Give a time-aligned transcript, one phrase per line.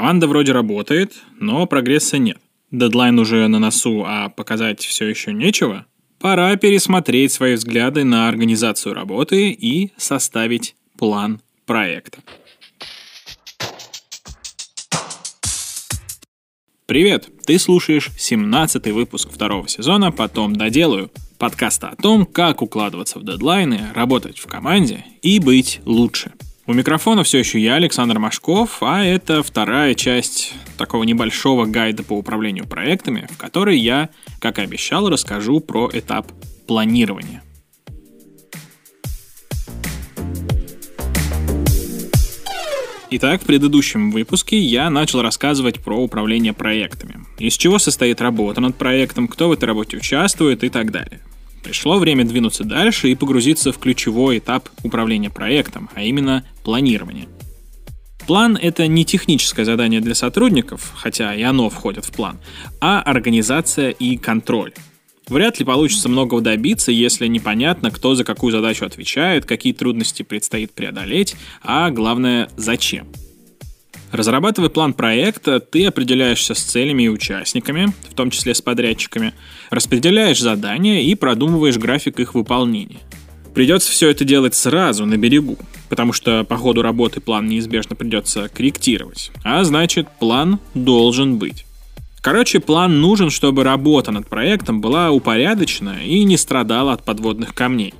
[0.00, 2.38] Команда вроде работает, но прогресса нет.
[2.70, 5.84] Дедлайн уже на носу, а показать все еще нечего.
[6.18, 12.20] Пора пересмотреть свои взгляды на организацию работы и составить план проекта.
[16.86, 17.28] Привет!
[17.44, 23.90] Ты слушаешь 17 выпуск второго сезона «Потом доделаю» подкаста о том, как укладываться в дедлайны,
[23.94, 26.32] работать в команде и быть лучше–
[26.66, 32.14] у микрофона все еще я, Александр Машков, а это вторая часть такого небольшого гайда по
[32.14, 34.10] управлению проектами, в которой я,
[34.40, 36.30] как и обещал, расскажу про этап
[36.66, 37.42] планирования.
[43.12, 47.26] Итак, в предыдущем выпуске я начал рассказывать про управление проектами.
[47.40, 51.20] Из чего состоит работа над проектом, кто в этой работе участвует и так далее.
[51.62, 57.28] Пришло время двинуться дальше и погрузиться в ключевой этап управления проектом, а именно планирование.
[58.26, 62.38] План— это не техническое задание для сотрудников, хотя и оно входит в план,
[62.80, 64.72] а организация и контроль.
[65.28, 70.72] Вряд ли получится многого добиться, если непонятно, кто за какую задачу отвечает, какие трудности предстоит
[70.72, 73.06] преодолеть, а главное, зачем.
[74.12, 79.34] Разрабатывая план проекта, ты определяешься с целями и участниками, в том числе с подрядчиками,
[79.70, 82.98] распределяешь задания и продумываешь график их выполнения.
[83.54, 88.48] Придется все это делать сразу, на берегу, потому что по ходу работы план неизбежно придется
[88.48, 89.30] корректировать.
[89.44, 91.66] А значит, план должен быть.
[92.20, 97.94] Короче, план нужен, чтобы работа над проектом была упорядочена и не страдала от подводных камней.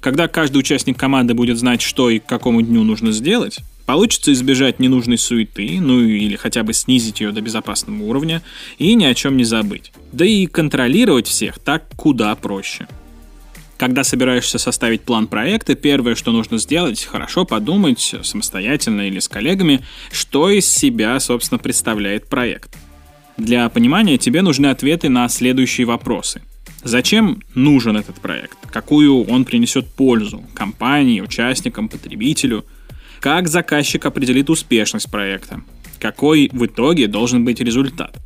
[0.00, 4.80] Когда каждый участник команды будет знать, что и к какому дню нужно сделать, Получится избежать
[4.80, 8.42] ненужной суеты, ну или хотя бы снизить ее до безопасного уровня,
[8.78, 9.92] и ни о чем не забыть.
[10.12, 12.86] Да и контролировать всех так куда проще.
[13.76, 19.84] Когда собираешься составить план проекта, первое, что нужно сделать, хорошо подумать самостоятельно или с коллегами,
[20.12, 22.74] что из себя, собственно, представляет проект.
[23.36, 26.40] Для понимания тебе нужны ответы на следующие вопросы.
[26.84, 28.56] Зачем нужен этот проект?
[28.70, 32.64] Какую он принесет пользу компании, участникам, потребителю–
[33.24, 35.62] как заказчик определит успешность проекта?
[35.98, 38.18] Какой в итоге должен быть результат?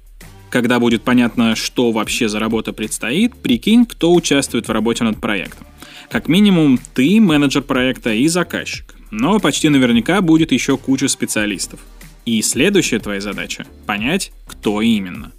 [0.51, 5.69] Когда будет понятно, что вообще за работа предстоит, прикинь, кто участвует в работе над проектом.
[6.11, 8.97] Как минимум, ты менеджер проекта и заказчик.
[9.13, 11.79] Но почти наверняка будет еще куча специалистов.
[12.27, 15.31] И следующая твоя задача— понять, кто именно.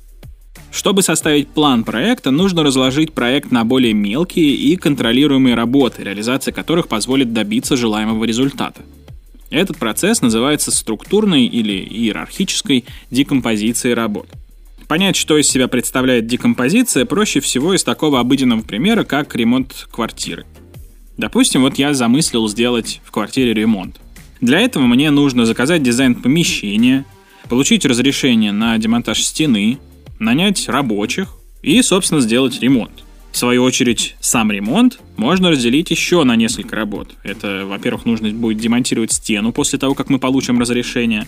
[0.72, 6.88] Чтобы составить план проекта, нужно разложить проект на более мелкие и контролируемые работы, реализация которых
[6.88, 8.84] позволит добиться желаемого результата.
[9.50, 14.28] Этот процесс называется структурной или иерархической декомпозицией работ.
[14.88, 20.46] Понять, что из себя представляет декомпозиция, проще всего из такого обыденного примера, как ремонт квартиры.
[21.18, 24.00] Допустим, вот я замыслил сделать в квартире ремонт.
[24.42, 27.06] Для этого мне нужно заказать дизайн помещения,
[27.50, 29.80] получить разрешение на демонтаж стены,
[30.18, 33.04] нанять рабочих и, собственно, сделать ремонт.
[33.32, 37.12] В свою очередь, сам ремонт можно разделить еще на несколько работ.
[37.24, 41.28] Это, во-первых, нужно будет демонтировать стену после того, как мы получим разрешение,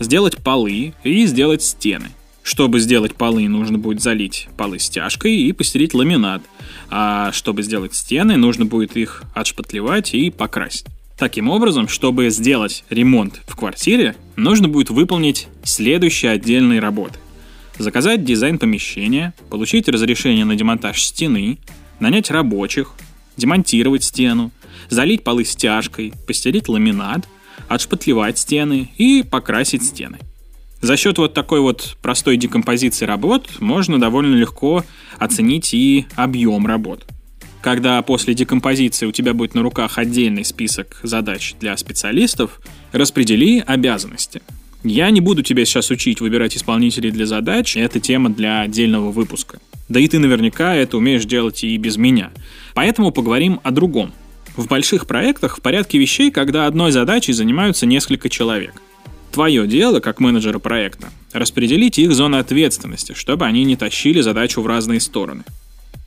[0.00, 2.10] сделать полы и сделать стены.
[2.42, 6.42] Чтобы сделать полы, нужно будет залить полы стяжкой и постелить ламинат.
[6.90, 10.86] А чтобы сделать стены, нужно будет их отшпатлевать и покрасить.
[11.18, 17.18] Таким образом, чтобы сделать ремонт в квартире, нужно будет выполнить следующие отдельные работы
[17.78, 21.58] заказать дизайн помещения, получить разрешение на демонтаж стены,
[22.00, 22.92] нанять рабочих,
[23.36, 24.50] демонтировать стену,
[24.88, 27.26] залить полы стяжкой, постелить ламинат,
[27.68, 30.18] отшпатлевать стены и покрасить стены.
[30.80, 34.84] За счет вот такой вот простой декомпозиции работ можно довольно легко
[35.18, 37.04] оценить и объем работ.
[37.62, 42.60] Когда после декомпозиции у тебя будет на руках отдельный список задач для специалистов,
[42.92, 44.42] распредели обязанности–
[44.88, 49.58] я не буду тебя сейчас учить выбирать исполнителей для задач, это тема для отдельного выпуска.
[49.88, 52.30] Да и ты наверняка это умеешь делать и без меня.
[52.74, 54.12] Поэтому поговорим о другом.
[54.56, 58.82] В больших проектах в порядке вещей, когда одной задачей занимаются несколько человек.
[59.32, 64.66] Твое дело, как менеджера проекта, распределить их зоны ответственности, чтобы они не тащили задачу в
[64.66, 65.44] разные стороны.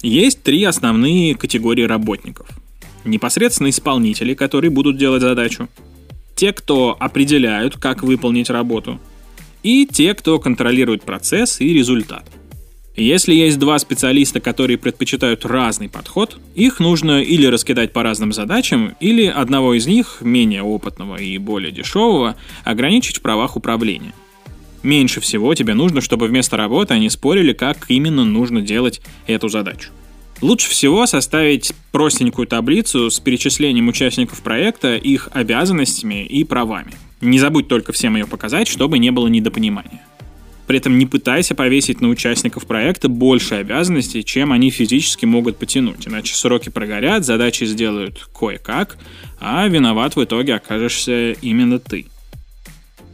[0.02, 2.48] Есть три основные категории работников.
[3.06, 5.70] Непосредственно исполнители, которые будут делать задачу,
[6.40, 8.98] те, кто определяют, как выполнить работу,
[9.62, 12.24] и те, кто контролирует процесс и результат.
[12.96, 18.96] Если есть два специалиста, которые предпочитают разный подход, их нужно или раскидать по разным задачам,
[19.02, 24.14] или одного из них, менее опытного и более дешевого, ограничить в правах управления.
[24.82, 29.90] Меньше всего тебе нужно, чтобы вместо работы они спорили, как именно нужно делать эту задачу.
[30.42, 36.94] Лучше всего составить простенькую таблицу с перечислением участников проекта, их обязанностями и правами.
[37.20, 40.02] Не забудь только всем ее показать, чтобы не было недопонимания.
[40.66, 46.08] При этом не пытайся повесить на участников проекта больше обязанностей, чем они физически могут потянуть,
[46.08, 48.98] иначе сроки прогорят, задачи сделают кое-как,
[49.40, 52.06] а виноват в итоге окажешься именно ты.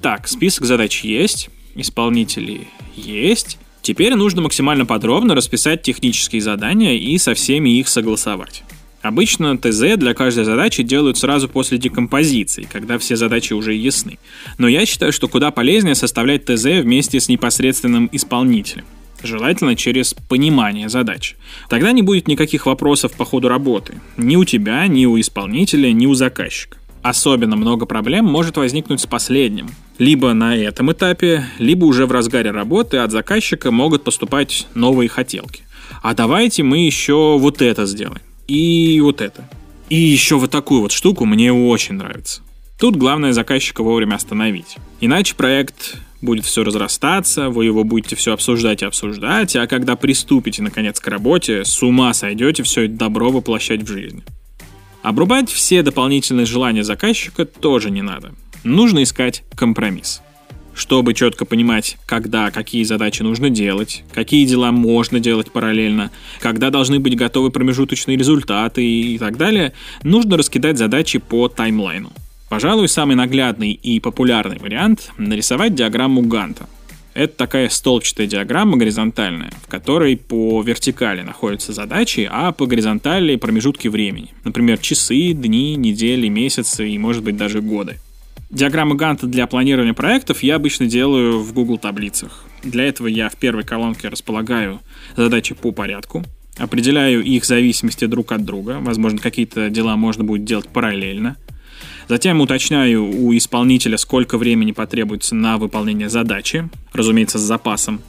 [0.02, 3.58] Так, список задач есть, исполнители есть.
[3.86, 8.64] Теперь нужно максимально подробно расписать технические задания и со всеми их согласовать.
[9.04, 14.18] Обычно ТЗ для каждой задачи делают сразу после декомпозиции, когда все задачи уже ясны.
[14.58, 18.86] Но я считаю, что куда полезнее составлять ТЗ вместе с непосредственным исполнителем.
[19.22, 21.36] Желательно через понимание задач.
[21.70, 24.02] Тогда не будет никаких вопросов по ходу работы.
[24.18, 26.80] Ни у тебя, ни у исполнителя, ни у заказчика.
[27.04, 29.68] Особенно много проблем может возникнуть с последним.
[29.98, 35.64] Либо на этом этапе, либо уже в разгаре работы от заказчика могут поступать новые хотелки.
[36.04, 39.50] А давайте мы еще вот это сделаем и вот это.
[39.90, 42.42] И еще вот такую вот штуку мне очень нравится.
[42.80, 44.78] Тут главное заказчика вовремя остановить.
[45.00, 50.62] Иначе проект будет все разрастаться, вы его будете все обсуждать и обсуждать, а когда приступите
[50.62, 54.24] наконец к работе, с ума сойдете все это добро воплощать в жизнь.
[55.04, 58.34] Обрубать все дополнительные желания заказчика тоже не надо.
[58.66, 60.22] Нужно искать компромисс
[60.74, 67.00] чтобы четко понимать, когда какие задачи нужно делать, какие дела можно делать параллельно, когда должны
[67.00, 69.72] быть готовы промежуточные результаты и так далее,
[70.04, 72.12] нужно раскидать задачи по таймлайну.
[72.50, 76.68] Пожалуй, самый наглядный и популярный вариант— нарисовать диаграмму Ганта.
[77.14, 83.88] Это такая столбчатая диаграмма горизонтальная, в которой по вертикали находятся задачи, а по горизонтали промежутки
[83.88, 84.34] времени.
[84.44, 88.00] Например, часы, дни, недели, месяцы и, может быть, даже годы.
[88.56, 92.46] Диаграммы Ганта для планирования проектов я обычно делаю в Google таблицах.
[92.64, 94.80] Для этого я в первой колонке располагаю
[95.18, 96.24] задачи по порядку,
[96.56, 101.36] определяю их зависимости друг от друга, возможно, какие-то дела можно будет делать параллельно.
[102.08, 108.00] Затем уточняю у исполнителя, сколько времени потребуется на выполнение задачи, разумеется, с запасом.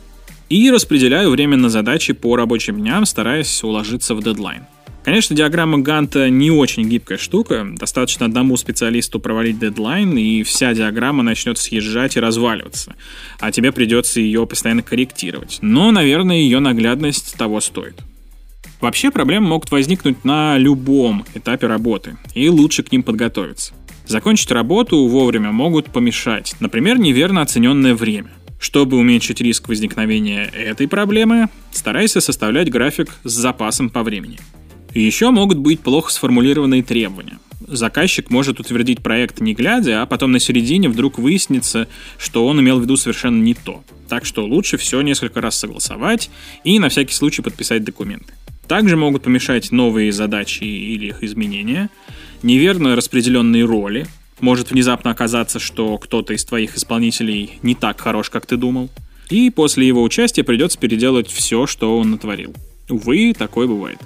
[0.48, 4.62] И распределяю время на задачи по рабочим дням, стараясь уложиться в дедлайн.
[5.06, 7.64] Конечно, диаграмма Ганта не очень гибкая штука.
[7.78, 12.96] Достаточно одному специалисту провалить дедлайн, и вся диаграмма начнет съезжать и разваливаться.
[13.38, 15.58] А тебе придется ее постоянно корректировать.
[15.62, 17.94] Но, наверное, ее наглядность того стоит.
[18.80, 23.74] Вообще проблемы могут возникнуть на любом этапе работы, и лучше к ним подготовиться.
[24.08, 28.32] Закончить работу вовремя могут помешать, например, неверно оцененное время.
[28.58, 34.40] Чтобы уменьшить риск возникновения этой проблемы, старайся составлять график с запасом по времени.
[34.96, 37.38] Еще могут быть плохо сформулированные требования.
[37.68, 42.78] Заказчик может утвердить проект не глядя, а потом на середине вдруг выяснится, что он имел
[42.78, 43.84] в виду совершенно не то.
[44.08, 46.30] Так что лучше все несколько раз согласовать
[46.64, 48.32] и на всякий случай подписать документы.
[48.68, 51.90] Также могут помешать новые задачи или их изменения,
[52.42, 54.06] неверно распределенные роли,
[54.40, 58.88] может внезапно оказаться, что кто-то из твоих исполнителей не так хорош, как ты думал,
[59.28, 62.54] и после его участия придется переделать все, что он натворил.
[62.88, 63.98] Увы, такое бывает.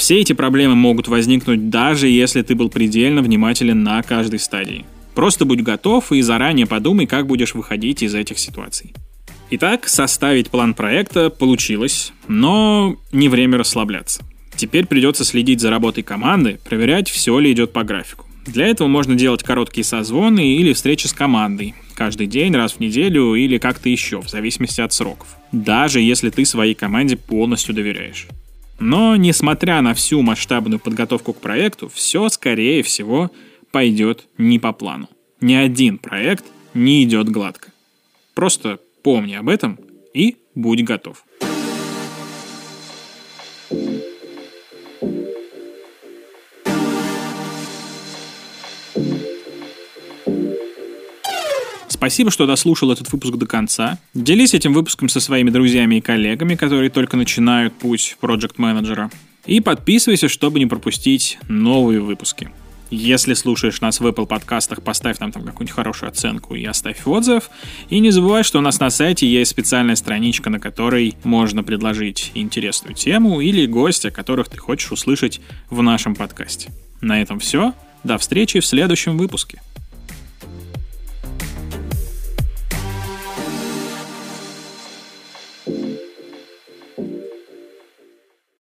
[0.00, 4.86] Все эти проблемы могут возникнуть даже если ты был предельно внимателен на каждой стадии.
[5.14, 8.94] Просто будь готов и заранее подумай, как будешь выходить из этих ситуаций.
[9.50, 14.22] Итак, составить план проекта получилось, но не время расслабляться.
[14.56, 18.24] Теперь придется следить за работой команды, проверять, все ли идет по графику.
[18.46, 21.74] Для этого можно делать короткие созвоны или встречи с командой.
[21.94, 25.28] Каждый день, раз в неделю или как-то еще, в зависимости от сроков.
[25.52, 28.28] Даже если ты своей команде полностью доверяешь.
[28.80, 33.30] Но, несмотря на всю масштабную подготовку к проекту, все, скорее всего,
[33.70, 35.08] пойдет не по плану.
[35.42, 37.72] Ни один проект не идет гладко.
[38.34, 39.78] Просто помни об этом
[40.14, 41.24] и будь готов.
[52.00, 53.98] Спасибо, что дослушал этот выпуск до конца.
[54.14, 59.10] Делись этим выпуском со своими друзьями и коллегами, которые только начинают путь проект менеджера
[59.44, 62.48] И подписывайся, чтобы не пропустить новые выпуски.
[62.90, 67.50] Если слушаешь нас в Apple подкастах, поставь нам там какую-нибудь хорошую оценку и оставь отзыв.
[67.90, 72.32] И не забывай, что у нас на сайте есть специальная страничка, на которой можно предложить
[72.32, 76.70] интересную тему или гостя, которых ты хочешь услышать в нашем подкасте.
[77.02, 77.74] На этом все.
[78.04, 79.60] До встречи в следующем выпуске.